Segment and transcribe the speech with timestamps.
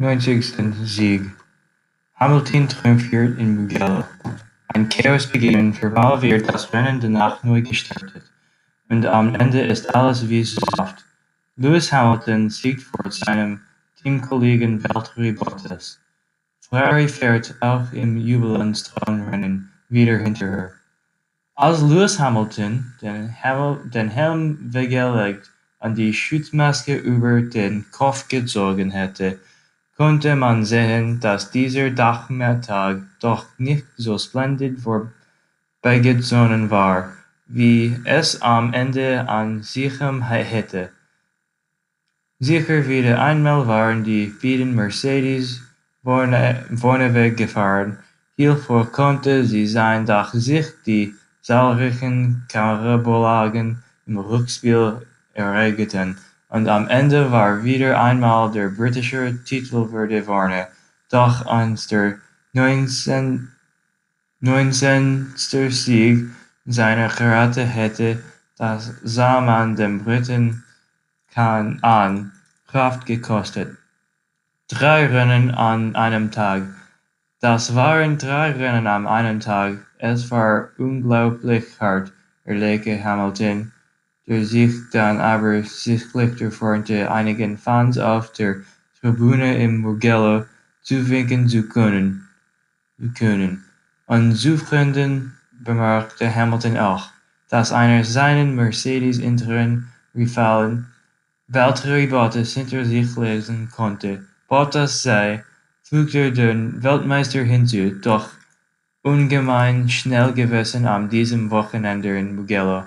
[0.00, 0.44] 90.
[0.84, 1.28] Sieg.
[2.14, 4.04] Hamilton triumphiert in Mugello.
[4.68, 8.22] Ein Chaos beginnt, verbal wird das Rennen danach neu gestartet.
[8.88, 11.04] Und am Ende ist alles wie so oft.
[11.56, 13.60] Lewis Hamilton siegt vor seinem
[14.00, 15.98] Teamkollegen Valtteri Bottas.
[16.60, 20.70] Ferrari fährt auch im Jubiläumsrennen wieder hinterher.
[21.56, 28.92] Als Lewis Hamilton den, Hamil den Helm weggelegt und die Schutzmaske über den Kopf gezogen
[28.92, 29.40] hätte,
[29.98, 37.12] konnte man sehen, dass dieser Nachmittag doch nicht so splendid vorbeigezogen war,
[37.48, 40.90] wie es am Ende an ansehen hätte.
[42.38, 45.62] Sicher wieder einmal waren die beiden Mercedes
[46.04, 47.98] vorneweg gefahren,
[48.36, 51.12] hierfür konnte sie sein, dass sich die
[51.42, 53.76] zahlreichen Karambolage
[54.06, 55.04] im Rückspiel
[55.34, 56.16] erregten,
[56.48, 60.68] und am Ende war wieder einmal der britische Titelwürde vorne,
[61.10, 62.18] doch als der
[64.40, 66.30] neunzehnte Sieg
[66.66, 68.22] seiner Karate hätte,
[68.56, 70.64] das sah man dem Briten
[71.34, 72.32] an
[72.66, 73.76] Kraft gekostet.
[74.68, 76.62] Drei Rennen an einem Tag.
[77.40, 79.78] Das waren drei Rennen an einem Tag.
[79.98, 82.12] Es war unglaublich hart,
[82.44, 83.72] erlegte Hamilton,
[84.28, 88.56] der sich dann aber sichtlich erfreute, einigen Fans auf der
[89.00, 90.44] Tribüne im Mugello
[90.82, 92.28] zuwinken zu können.
[94.06, 95.32] Und Zuschauenden
[95.64, 97.08] bemerkte Hamilton auch,
[97.48, 100.86] dass einer seinen Mercedes-internen Rivalen
[101.48, 104.26] Valtteri Bottas hinter sich lesen konnte.
[104.48, 105.42] Bottas sei,
[105.82, 108.28] fügte der Weltmeister hinzu, doch
[109.02, 112.84] ungemein schnell gewesen an diesem Wochenende in Mugello.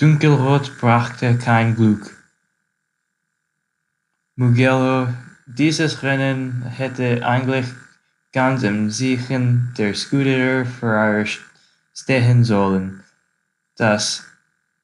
[0.00, 2.16] Dunkelrot brachte kein Glück.
[4.34, 5.08] Mugello,
[5.44, 7.66] dieses Rennen hätte eigentlich
[8.32, 11.28] ganz im Siegen der Scuderia Ferrari
[11.92, 13.04] stehen sollen.
[13.76, 14.24] Das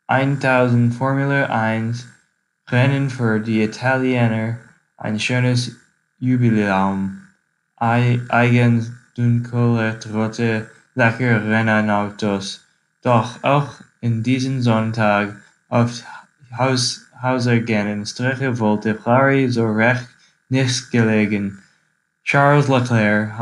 [0.09, 2.07] 1000 Formel 1
[2.69, 4.59] Rennen für die Italiener
[4.99, 5.77] ein schönes
[6.19, 7.23] Jubiläum.
[7.77, 12.67] Eigens dunkle, rote Lackierrennautos.
[13.01, 15.37] Doch auch in diesem Sonntag
[15.69, 16.03] auf
[16.57, 20.09] hauseigenen Strecke wollte Ferrari so recht
[20.49, 21.63] nichts gelegen.
[22.25, 23.33] Charles Leclerc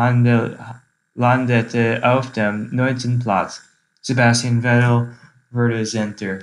[1.15, 3.63] landete auf dem neunten Platz.
[4.01, 5.09] Sebastian Vettel
[5.51, 6.41] wurde Zehnter.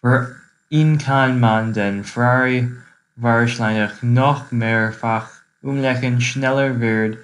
[0.00, 0.36] Für
[0.68, 2.70] ihn kann man den Ferrari
[3.16, 5.30] wahrscheinlich noch mehrfach
[5.62, 7.18] umlegen, schneller wird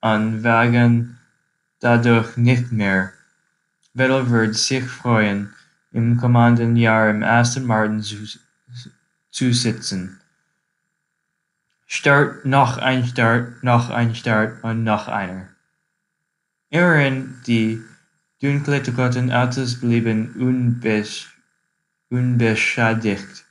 [0.00, 1.18] an Wagen
[1.80, 3.12] dadurch nicht mehr.
[3.94, 5.54] Vettel wird sich freuen,
[5.92, 10.20] im kommenden Jahr im Aston Martin zu sitzen.
[11.86, 15.48] Start, noch ein Start, noch ein Start und noch einer.
[16.70, 17.82] Immerhin, die
[18.42, 21.28] dunklen Autos blieben unbesch
[22.10, 23.44] unbeschädigt.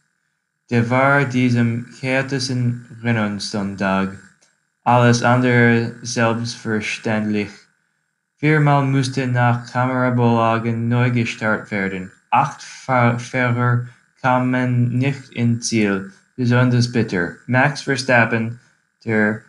[0.69, 4.17] Der war diesem härtesten Rennsonntag
[4.83, 7.51] alles andere selbstverständlich.
[8.43, 12.11] Viermal musste nach Kamerabolagen neu gestartet werden.
[12.29, 13.87] Acht Fahrer
[14.21, 17.37] kamen nicht ins Ziel, besonders bitter.
[17.47, 18.59] Max Verstappen,
[19.05, 19.39] der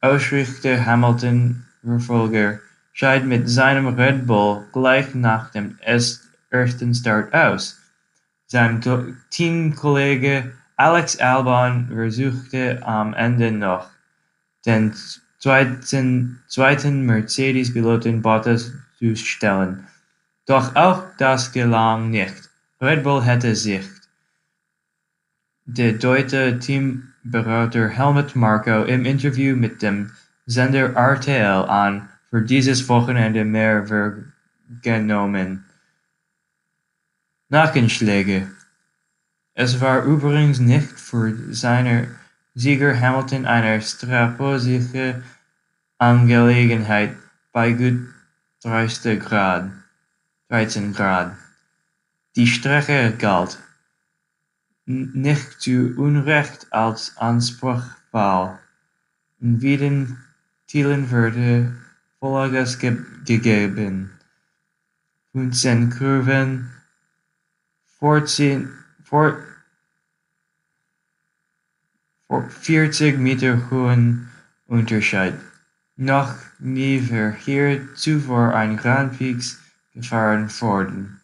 [0.00, 2.58] Ausrichter Hamilton-Verfolger,
[2.92, 7.78] schied mit seinem Red Bull gleich nach dem ersten Start aus.
[8.48, 8.82] Sein
[9.30, 13.90] Teamkollege Alex Albon versuchte am Ende noch,
[14.66, 14.92] den
[15.40, 19.86] zweiten Mercedes-Piloten Bottas zu stellen,
[20.46, 22.50] doch auch das gelang nicht.
[22.80, 23.86] Red Bull hätte sich.
[25.64, 30.10] Der deutsche Teamberater Helmut Marko im Interview mit dem
[30.46, 35.64] Sender RTL an für dieses Wochenende mehr wahrgenommen.
[37.48, 38.50] Nackenschläge.
[39.54, 42.16] Es war übrigens nicht für seinen
[42.54, 45.22] Sieger Hamilton eine strapazierte
[45.98, 47.16] Angelegenheit
[47.52, 48.08] bei gut
[48.64, 49.20] 13
[50.92, 51.36] Grad.
[52.36, 53.58] Die Strecke galt
[54.84, 58.58] nicht zu Unrecht als anspruchsvoll,
[59.40, 60.18] in beiden
[60.66, 61.72] Teilen wurde
[62.18, 64.10] Vollgas gegeben.
[65.32, 66.70] 15 Kurven
[72.48, 74.28] vierzig Meter hohen
[74.68, 75.34] Unterschied.
[75.96, 79.58] Noch nie war hier zuvor ein Grand Prix
[79.92, 81.20] gefahren worden,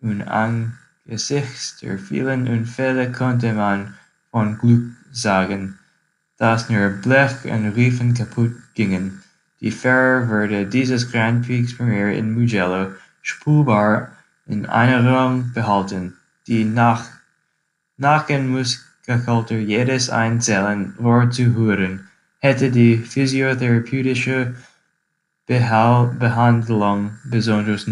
[0.00, 3.94] und angesichts der vielen Unfälle konnte man
[4.30, 5.78] von Glück sagen,
[6.38, 9.22] dass nur Blech und Reifen kaputt gingen.
[9.60, 14.10] Die Fahrer würde dieses Grand Prix Premiere in Mugello spurbar
[14.46, 16.16] in Erinnerung behalten.
[16.46, 17.04] Die nach
[17.96, 18.97] Nackenmuskelkater
[19.58, 22.08] jedes einzelnen war zu hören,
[22.40, 24.54] hätte die physiotherapeutische
[25.46, 27.86] Behandlung besonders